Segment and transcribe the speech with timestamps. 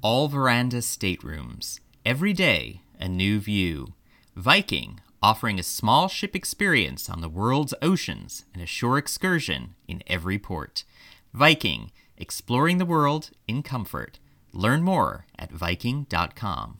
[0.00, 1.80] All veranda staterooms.
[2.06, 3.94] Every day, a new view.
[4.36, 10.04] Viking, offering a small ship experience on the world's oceans and a shore excursion in
[10.06, 10.84] every port.
[11.34, 14.20] Viking, exploring the world in comfort.
[14.52, 16.78] Learn more at Viking.com.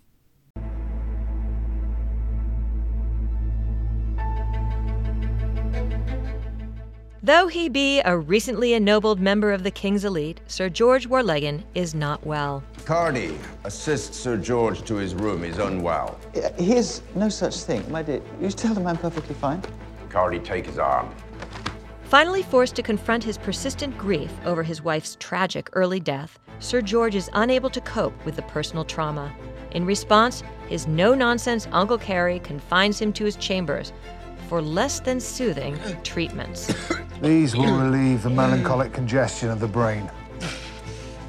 [7.20, 11.92] Though he be a recently ennobled member of the King's elite, Sir George Warleggan is
[11.92, 12.62] not well.
[12.84, 15.42] Cardi, assist Sir George to his room.
[15.42, 16.16] He's unwell.
[16.56, 18.22] He is no such thing, my dear.
[18.40, 19.60] You tell him I'm perfectly fine.
[20.10, 21.12] Cardi, take his arm.
[22.04, 27.16] Finally forced to confront his persistent grief over his wife's tragic early death, Sir George
[27.16, 29.34] is unable to cope with the personal trauma.
[29.72, 33.92] In response, his no nonsense Uncle Cary confines him to his chambers
[34.48, 36.74] for less than soothing treatments.
[37.20, 40.10] These will relieve the melancholic congestion of the brain.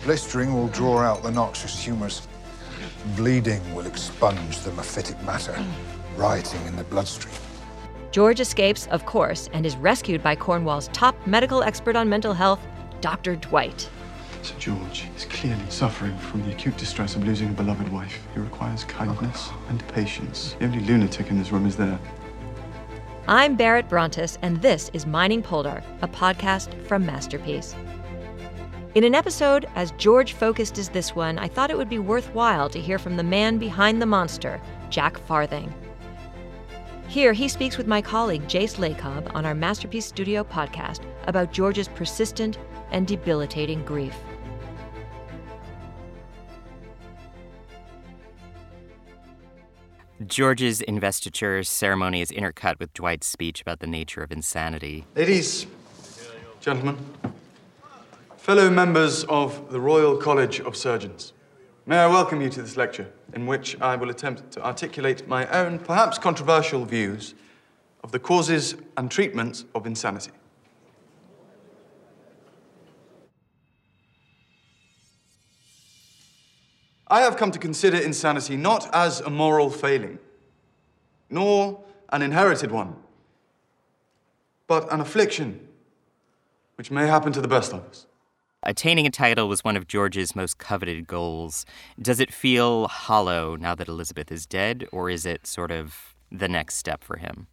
[0.03, 2.27] Blistering will draw out the noxious humours.
[3.17, 5.55] Bleeding will expunge the mephitic matter,
[6.15, 7.35] rioting in the bloodstream.
[8.11, 12.59] George escapes, of course, and is rescued by Cornwall's top medical expert on mental health,
[13.01, 13.35] Dr.
[13.35, 13.89] Dwight.
[14.41, 18.19] Sir George is clearly suffering from the acute distress of losing a beloved wife.
[18.33, 20.55] He requires kindness and patience.
[20.59, 21.99] The only lunatic in this room is there.
[23.31, 27.75] I'm Barrett Brontes, and this is Mining Poldark, a podcast from Masterpiece.
[28.95, 32.71] In an episode as George focused as this one, I thought it would be worthwhile
[32.71, 35.71] to hear from the man behind the monster, Jack Farthing.
[37.07, 41.87] Here, he speaks with my colleague Jace Lacob on our Masterpiece Studio podcast about George's
[41.87, 42.57] persistent
[42.89, 44.15] and debilitating grief.
[50.27, 55.05] George's investiture ceremony is intercut with Dwight's speech about the nature of insanity.
[55.15, 55.65] Ladies,
[56.59, 56.97] gentlemen,
[58.35, 61.31] fellow members of the Royal College of Surgeons,
[61.85, 65.47] may I welcome you to this lecture, in which I will attempt to articulate my
[65.51, 67.33] own, perhaps controversial views
[68.03, 70.31] of the causes and treatments of insanity.
[77.09, 80.19] I have come to consider insanity not as a moral failing,
[81.29, 82.95] nor an inherited one,
[84.67, 85.67] but an affliction
[86.75, 88.05] which may happen to the best of us.
[88.61, 91.65] Attaining a title was one of George's most coveted goals.
[91.99, 96.47] Does it feel hollow now that Elizabeth is dead, or is it sort of the
[96.47, 97.47] next step for him?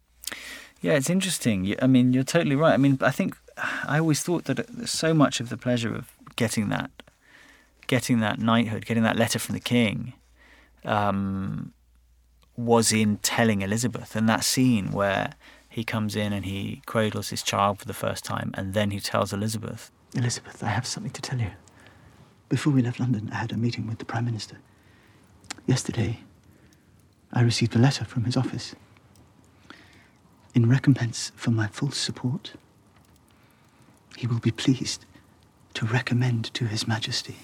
[0.81, 1.75] Yeah, it's interesting.
[1.81, 2.73] I mean, you're totally right.
[2.73, 6.11] I mean, I think I always thought that uh, so much of the pleasure of
[6.35, 6.91] getting that
[7.87, 10.13] getting that knighthood, getting that letter from the king,
[10.85, 11.73] um,
[12.55, 14.15] was in telling Elizabeth.
[14.15, 15.33] And that scene where
[15.69, 18.99] he comes in and he cradles his child for the first time, and then he
[18.99, 21.51] tells Elizabeth, Elizabeth, I have something to tell you.
[22.49, 24.57] Before we left London, I had a meeting with the Prime Minister.
[25.65, 26.21] Yesterday,
[27.33, 28.73] I received a letter from his office.
[30.55, 32.53] In recompense for my full support,
[34.15, 35.05] he will be pleased
[35.75, 37.37] to recommend to His Majesty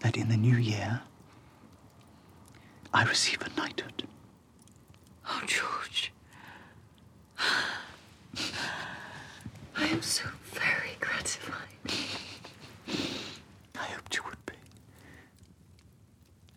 [0.00, 1.02] that in the new year
[2.92, 4.04] I receive a knighthood.
[5.28, 6.12] Oh, George.
[9.76, 11.54] I am so very gratified.
[13.78, 14.54] I hoped you would be.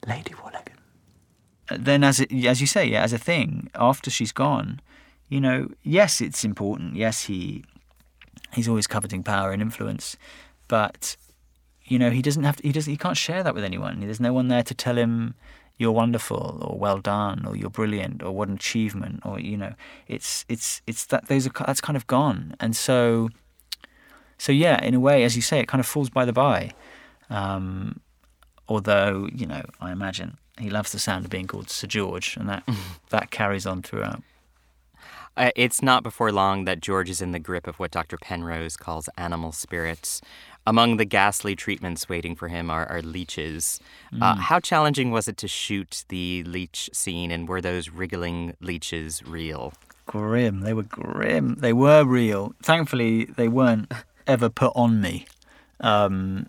[0.07, 0.77] Lady Warleggan.
[1.69, 4.79] Uh, then, as it, as you say, yeah, as a thing, after she's gone,
[5.29, 6.95] you know, yes, it's important.
[6.95, 7.63] Yes, he
[8.53, 10.17] he's always coveting power and influence,
[10.67, 11.15] but
[11.91, 13.99] you know, he doesn't have to, he doesn't he can't share that with anyone.
[13.99, 15.35] There's no one there to tell him
[15.77, 19.73] you're wonderful or well done or you're brilliant or what an achievement or you know,
[20.07, 22.55] it's it's it's that those are that's kind of gone.
[22.61, 23.29] And so
[24.37, 26.71] so yeah, in a way, as you say, it kind of falls by the by.
[27.29, 27.99] Um,
[28.69, 32.47] although you know, I imagine he loves the sound of being called Sir George, and
[32.47, 32.63] that
[33.09, 34.23] that carries on throughout.
[35.37, 38.17] Uh, it's not before long that George is in the grip of what Dr.
[38.17, 40.21] Penrose calls animal spirits.
[40.67, 43.79] Among the ghastly treatments waiting for him are, are leeches.
[44.21, 44.39] Uh, Mm.
[44.39, 49.73] how challenging was it to shoot the leech scene, and were those wriggling leeches real?
[50.05, 50.59] Grim.
[50.61, 51.55] They were grim.
[51.55, 52.53] They were real.
[52.61, 53.91] Thankfully, they weren't
[54.27, 55.25] ever put on me.
[55.79, 56.47] Um,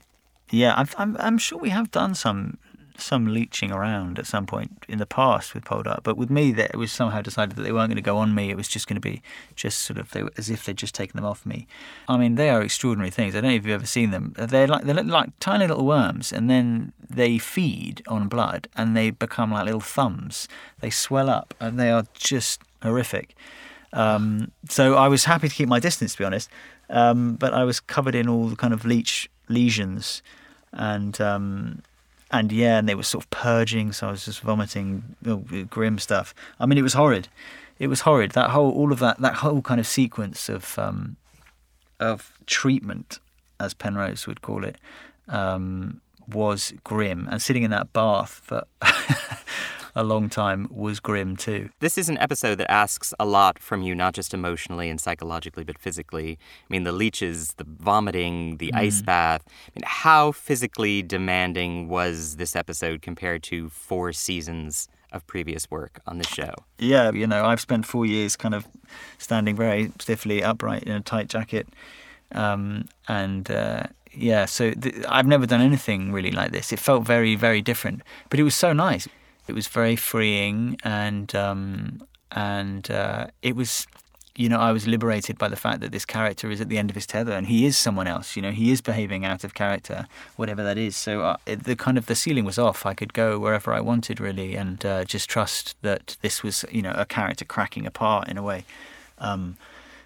[0.50, 2.58] yeah, I've, I'm, I'm sure we have done some
[3.02, 6.70] some leeching around at some point in the past with Poldark, but with me, that
[6.72, 8.50] it was somehow decided that they weren't going to go on me.
[8.50, 9.22] It was just going to be
[9.54, 11.66] just sort of they, as if they'd just taken them off me.
[12.08, 13.34] I mean, they are extraordinary things.
[13.34, 14.34] I don't know if you've ever seen them.
[14.36, 18.96] They're like they look like tiny little worms, and then they feed on blood, and
[18.96, 20.48] they become like little thumbs.
[20.80, 23.34] They swell up, and they are just horrific.
[23.92, 26.48] Um, so I was happy to keep my distance, to be honest.
[26.88, 30.22] Um, but I was covered in all the kind of leech lesions,
[30.72, 31.82] and um,
[32.32, 35.98] and yeah, and they were sort of purging, so I was just vomiting know, grim
[35.98, 36.34] stuff.
[36.58, 37.28] I mean, it was horrid.
[37.78, 38.32] It was horrid.
[38.32, 41.16] That whole, all of that, that whole kind of sequence of um,
[42.00, 43.18] of treatment,
[43.60, 44.76] as Penrose would call it,
[45.28, 47.28] um, was grim.
[47.30, 48.64] And sitting in that bath for
[49.94, 51.68] a long time was grim too.
[51.80, 55.64] This is an episode that asks a lot from you, not just emotionally and psychologically,
[55.64, 56.38] but physically.
[56.40, 58.78] I mean, the leeches, the vomiting, the mm.
[58.78, 59.42] ice bath.
[59.46, 66.00] I mean, how physically demanding was this episode compared to four seasons of previous work
[66.06, 66.54] on the show?
[66.78, 68.66] Yeah, you know, I've spent four years kind of
[69.18, 71.68] standing very stiffly upright in a tight jacket.
[72.34, 73.84] Um, and uh,
[74.14, 76.72] yeah, so th- I've never done anything really like this.
[76.72, 79.06] It felt very, very different, but it was so nice.
[79.46, 83.86] It was very freeing, and um, and uh, it was,
[84.36, 86.90] you know, I was liberated by the fact that this character is at the end
[86.90, 88.36] of his tether, and he is someone else.
[88.36, 90.06] You know, he is behaving out of character,
[90.36, 90.96] whatever that is.
[90.96, 92.86] So uh, the kind of the ceiling was off.
[92.86, 96.82] I could go wherever I wanted, really, and uh, just trust that this was, you
[96.82, 98.64] know, a character cracking apart in a way.
[99.18, 99.56] Um,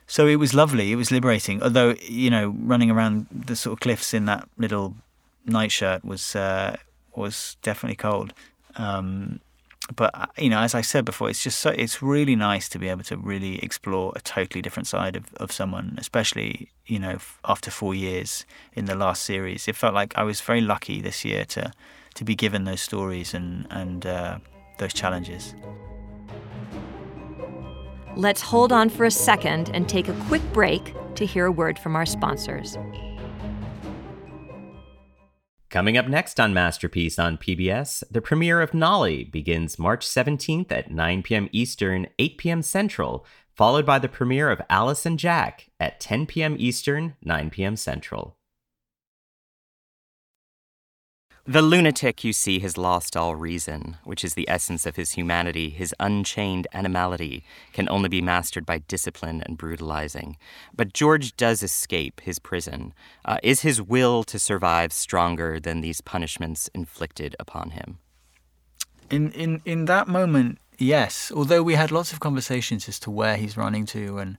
[0.07, 0.93] so it was lovely.
[0.93, 1.63] It was liberating.
[1.63, 4.95] Although you know, running around the sort of cliffs in that little
[5.47, 6.77] nightshirt was uh,
[7.15, 8.33] was definitely cold.
[8.77, 9.41] Um,
[9.95, 12.79] but uh, you know, as I said before, it's just so it's really nice to
[12.79, 17.19] be able to really explore a totally different side of, of someone, especially you know
[17.45, 19.69] after four years in the last series.
[19.69, 21.73] It felt like I was very lucky this year to
[22.15, 24.39] to be given those stories and and uh,
[24.79, 25.55] those challenges.
[28.17, 31.79] Let's hold on for a second and take a quick break to hear a word
[31.79, 32.77] from our sponsors.
[35.77, 40.91] Coming up next on Masterpiece on PBS, the premiere of Nolly begins March 17th at
[40.91, 41.51] 9 p.m.
[41.53, 42.63] Eastern, 8 p.m.
[42.63, 46.57] Central, followed by the premiere of Alice and Jack at 10 p.m.
[46.59, 47.77] Eastern, 9 p.m.
[47.77, 48.39] Central.
[51.49, 55.71] The lunatic, you see, has lost all reason, which is the essence of his humanity.
[55.71, 60.39] His unchained animality can only be mastered by discipline and brutalizing.
[60.75, 62.93] But George does escape his prison.
[63.25, 67.99] Uh, is his will to survive stronger than these punishments inflicted upon him?
[69.09, 71.31] In, in, in that moment, yes.
[71.33, 74.37] Although we had lots of conversations as to where he's running to and,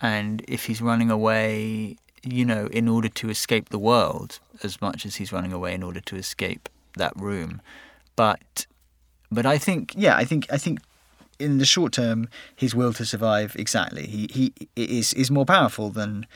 [0.00, 1.96] and if he's running away
[2.26, 5.82] you know, in order to escape the world as much as he's running away in
[5.82, 7.60] order to escape that room.
[8.16, 8.66] But
[9.30, 10.80] but I think yeah, I think I think
[11.38, 14.06] in the short term his will to survive exactly.
[14.06, 16.26] He he is is more powerful than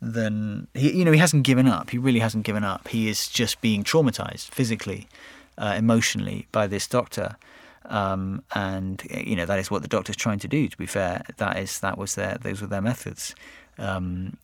[0.00, 1.90] than he you know, he hasn't given up.
[1.90, 2.88] He really hasn't given up.
[2.88, 5.08] He is just being traumatized physically,
[5.56, 7.36] uh, emotionally by this doctor.
[7.86, 10.68] Um, and you know that is what the doctor's trying to do.
[10.68, 13.34] To be fair, that is that was their those were their methods.
[13.78, 14.36] Um,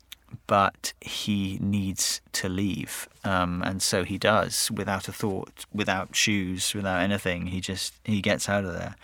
[0.47, 3.09] but he needs to leave.
[3.25, 7.49] Um, and so he does without a thought, without shoes, without anything.
[7.49, 8.97] He just he gets out of there.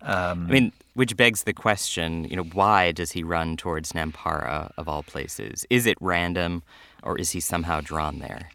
[0.00, 4.70] Um, I mean, which begs the question, you know, why does he run towards Nampara
[4.76, 5.66] of all places?
[5.70, 6.62] Is it random,
[7.02, 8.50] or is he somehow drawn there?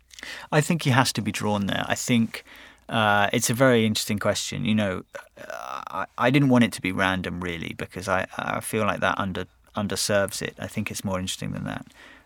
[0.51, 1.85] I think he has to be drawn there.
[1.87, 2.45] I think
[2.89, 4.65] uh, it's a very interesting question.
[4.65, 5.03] You know,
[5.37, 9.17] I, I, didn't want it to be random really because I, I feel like that
[9.17, 9.45] under
[9.75, 10.55] underserves it.
[10.59, 11.85] I think it's more interesting than that.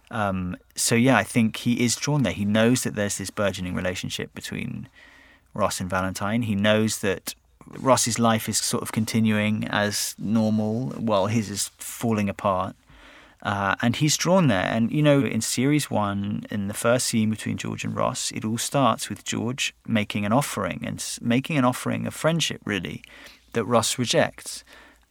[0.09, 2.33] Um, so yeah, I think he is drawn there.
[2.33, 4.87] He knows that there's this burgeoning relationship between
[5.53, 6.43] Ross and Valentine.
[6.43, 7.35] He knows that
[7.67, 12.75] Ross's life is sort of continuing as normal while his is falling apart.
[13.43, 14.65] Uh, and he's drawn there.
[14.65, 18.43] And, you know, in series one, in the first scene between George and Ross, it
[18.43, 23.03] all starts with George making an offering and making an offering of friendship, really,
[23.53, 24.63] that Ross rejects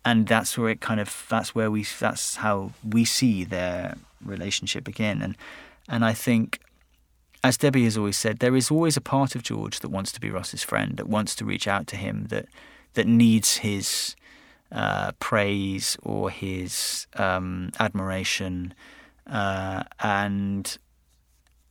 [0.07, 4.85] and that's where it kind of that's where we that's how we see their relationship
[4.85, 5.37] begin and
[5.89, 6.61] and I think
[7.45, 10.21] as Debbie has always said there is always a part of George that wants to
[10.21, 12.47] be Ross's friend that wants to reach out to him that
[12.95, 14.17] that needs his
[14.73, 18.75] uh, praise or his um, admiration
[19.27, 20.79] uh, and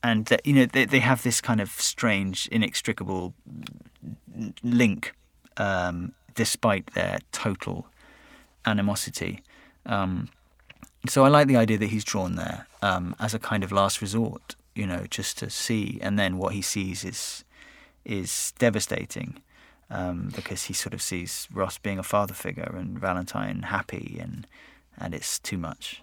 [0.03, 3.33] and that you know they, they have this kind of strange inextricable
[4.61, 5.13] link
[5.55, 7.87] um, despite their total
[8.65, 9.43] animosity.
[9.85, 10.29] Um,
[11.07, 14.01] so I like the idea that he's drawn there um, as a kind of last
[14.01, 17.43] resort, you know, just to see, and then what he sees is
[18.03, 19.41] is devastating
[19.89, 24.47] um, because he sort of sees Ross being a father figure and Valentine happy, and
[24.97, 26.01] and it's too much.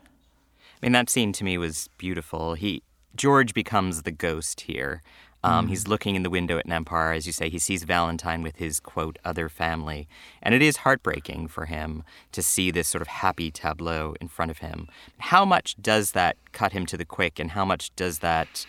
[0.82, 2.54] I mean, that scene to me was beautiful.
[2.54, 2.82] He
[3.14, 5.02] George becomes the ghost here.
[5.44, 5.70] Um, mm.
[5.70, 7.48] He's looking in the window at Nampara, as you say.
[7.48, 10.08] He sees Valentine with his, quote, other family.
[10.42, 14.50] And it is heartbreaking for him to see this sort of happy tableau in front
[14.50, 14.88] of him.
[15.18, 18.66] How much does that cut him to the quick, and how much does that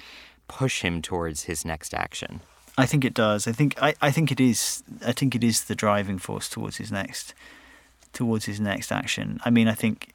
[0.47, 2.41] push him towards his next action?
[2.77, 3.47] I think it does.
[3.47, 4.83] I think I, I think it is.
[5.05, 7.35] I think it is the driving force towards his next
[8.13, 9.39] towards his next action.
[9.43, 10.12] I mean, I think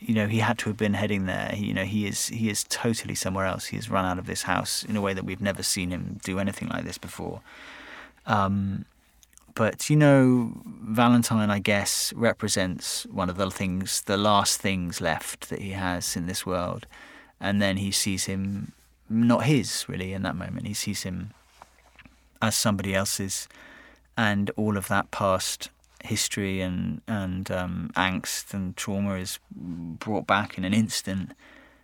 [0.00, 1.52] you know he had to have been heading there.
[1.54, 3.66] You know, he is he is totally somewhere else.
[3.66, 6.20] He has run out of this house in a way that we've never seen him
[6.22, 7.40] do anything like this before.
[8.26, 8.84] Um,
[9.54, 15.48] but you know, Valentine, I guess, represents one of the things, the last things left
[15.48, 16.86] that he has in this world,
[17.40, 18.72] and then he sees him
[19.10, 20.66] not his really in that moment.
[20.66, 21.30] He sees him
[22.40, 23.48] as somebody else's,
[24.16, 25.70] and all of that past
[26.08, 31.32] history and and um, angst and trauma is brought back in an instant,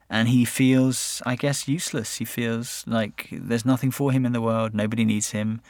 [0.09, 2.17] and he feels, I guess, useless.
[2.17, 4.75] He feels like there's nothing for him in the world.
[4.75, 5.61] Nobody needs him,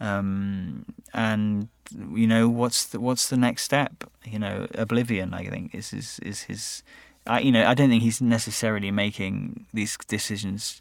[0.00, 1.68] um, and
[2.14, 3.92] you know what's the what's the next step?
[4.24, 5.34] You know, oblivion.
[5.34, 6.82] I think is is is his.
[7.26, 10.80] I, you know, I don't think he's necessarily making these decisions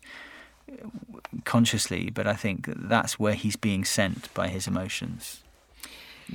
[1.44, 5.42] consciously, but I think that's where he's being sent by his emotions.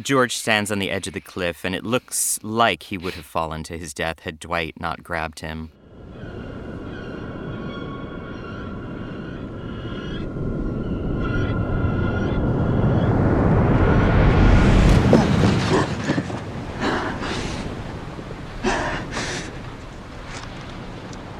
[0.00, 3.26] George stands on the edge of the cliff, and it looks like he would have
[3.26, 5.70] fallen to his death had Dwight not grabbed him.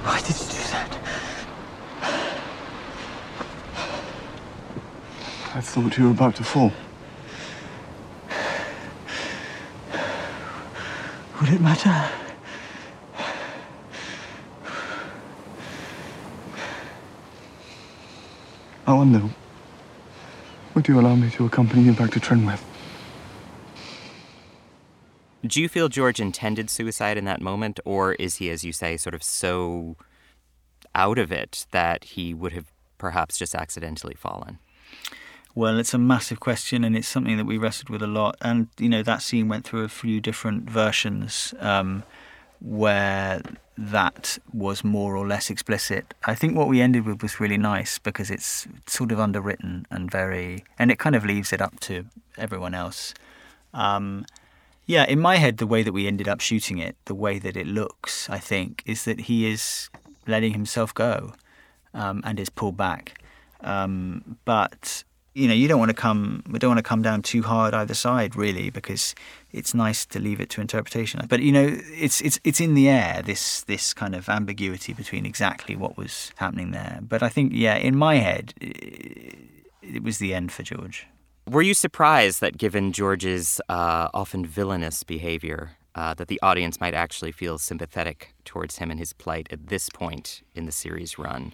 [0.03, 0.99] Why did you do that?
[5.55, 6.71] I thought you were about to fall.
[11.53, 12.09] It matter?
[18.85, 19.23] I wonder,
[20.75, 22.63] would you allow me to accompany you back to Trenwith?
[25.45, 28.97] Do you feel George intended suicide in that moment, or is he, as you say,
[28.97, 29.97] sort of so
[30.95, 34.59] out of it that he would have perhaps just accidentally fallen?
[35.55, 38.37] Well, it's a massive question, and it's something that we wrestled with a lot.
[38.41, 42.05] And you know, that scene went through a few different versions um,
[42.61, 43.43] where
[43.77, 46.15] that was more or less explicit.
[46.25, 50.11] I think what we ended with was really nice because it's sort of underwritten and
[50.11, 52.07] very, and it kind of leaves it up to
[52.39, 53.13] everyone else.
[53.75, 54.25] Um,
[54.87, 57.57] yeah, in my head, the way that we ended up shooting it, the way that
[57.57, 59.91] it looks, I think, is that he is
[60.27, 61.35] letting himself go
[61.93, 63.23] um, and is pulled back.
[63.61, 65.05] Um, but
[65.35, 67.73] you know, you don't want to come, we don't want to come down too hard
[67.73, 69.15] either side, really, because
[69.51, 71.25] it's nice to leave it to interpretation.
[71.29, 75.25] But you know, it's it's it's in the air this this kind of ambiguity between
[75.25, 77.01] exactly what was happening there.
[77.03, 81.07] But I think, yeah, in my head, it, was the end for George.
[81.49, 86.95] Were you surprised that, given George's uh, often villainous behavior, uh, that the audience might
[86.95, 91.53] actually feel sympathetic towards him and his plight at this point in the series run?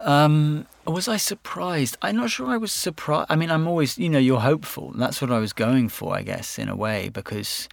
[0.00, 1.96] Um, was I surprised?
[2.02, 3.26] I'm not sure I was surprised.
[3.30, 4.92] I mean, I'm always, you know, you're hopeful.
[4.94, 7.68] That's what I was going for, I guess, in a way, because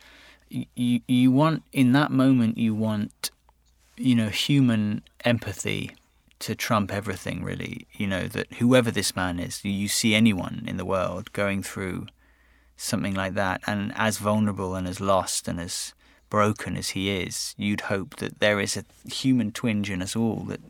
[0.50, 3.32] you you want in that moment you want,
[3.98, 5.92] you know, human empathy
[6.40, 7.44] to trump everything.
[7.44, 11.64] Really, you know that whoever this man is, you see anyone in the world going
[11.64, 12.08] through
[12.78, 15.94] something like that, and as vulnerable and as lost and as
[16.30, 20.44] broken as he is, you'd hope that there is a human twinge in us all
[20.48, 20.62] that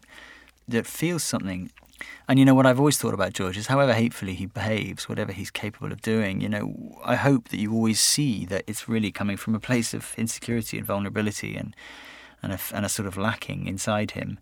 [0.67, 1.72] that feels something.
[2.27, 5.31] And you know what I've always thought about George is however hatefully he behaves, whatever
[5.31, 9.12] he's capable of doing, you know, I hope that you always see that it's really
[9.12, 11.75] coming from a place of insecurity and vulnerability and
[12.43, 14.39] and a, and a sort of lacking inside him.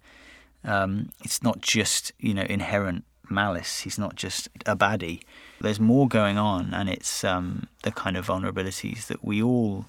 [0.65, 3.82] Um, it's not just, you know, inherent malice.
[3.82, 5.22] He's not just a baddie.
[5.62, 9.86] There's more going on, and it's um, the kind of vulnerabilities that we all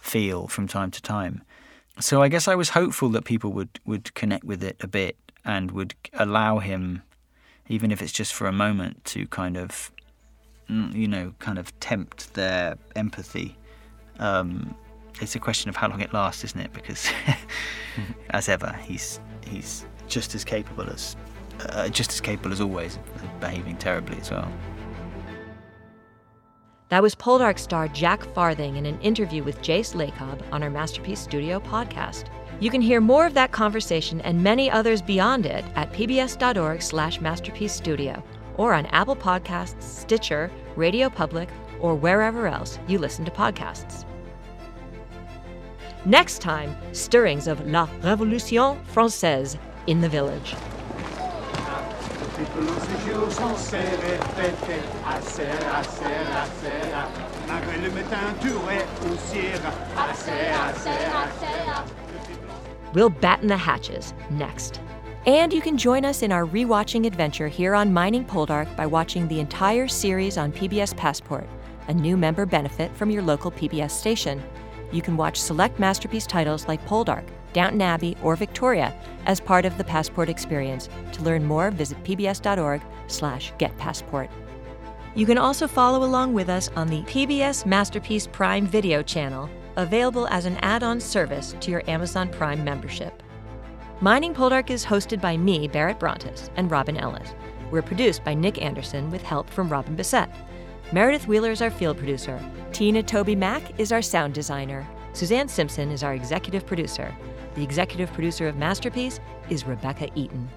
[0.00, 1.42] feel from time to time.
[1.98, 5.16] So I guess I was hopeful that people would, would connect with it a bit
[5.46, 7.02] and would allow him,
[7.68, 9.92] even if it's just for a moment, to kind of,
[10.68, 13.56] mm, you know, kind of tempt their empathy.
[14.18, 14.74] Um,
[15.20, 16.72] it's a question of how long it lasts, isn't it?
[16.72, 17.08] Because,
[18.30, 21.16] as ever, he's he's just as capable as
[21.70, 24.50] uh, just as capable as always of behaving terribly as well.
[26.88, 31.20] That was Poldark star Jack Farthing in an interview with Jace Lacob on our Masterpiece
[31.20, 32.26] Studio podcast.
[32.58, 37.20] You can hear more of that conversation and many others beyond it at pbs.org slash
[37.20, 38.22] masterpiece studio
[38.56, 44.06] or on Apple Podcasts, Stitcher, Radio Public, or wherever else you listen to podcasts.
[46.06, 50.54] Next time, stirrings of La Révolution Française in the village.
[62.96, 64.80] We'll batten the hatches next.
[65.26, 69.28] And you can join us in our rewatching adventure here on Mining Poldark by watching
[69.28, 71.46] the entire series on PBS Passport,
[71.88, 74.42] a new member benefit from your local PBS station.
[74.92, 79.76] You can watch select masterpiece titles like Poldark, Downton Abbey, or Victoria as part of
[79.76, 80.88] the Passport experience.
[81.12, 84.28] To learn more, visit pbs.org/getpassport.
[85.14, 90.26] You can also follow along with us on the PBS Masterpiece Prime Video channel, available
[90.28, 93.22] as an add-on service to your Amazon Prime membership.
[94.00, 97.34] Mining Poldark is hosted by me, Barrett Brontes, and Robin Ellis.
[97.70, 100.28] We're produced by Nick Anderson with help from Robin Bissett.
[100.92, 102.40] Meredith Wheeler is our field producer.
[102.72, 104.86] Tina Toby Mack is our sound designer.
[105.14, 107.14] Suzanne Simpson is our executive producer.
[107.54, 109.18] The executive producer of Masterpiece
[109.48, 110.48] is Rebecca Eaton.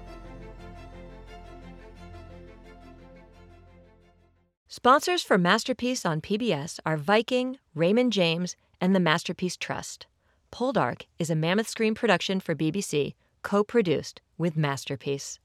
[4.68, 10.06] Sponsors for Masterpiece on PBS are Viking, Raymond James, and the Masterpiece Trust.
[10.52, 15.38] Poldark is a Mammoth Screen production for BBC, co produced with Masterpiece.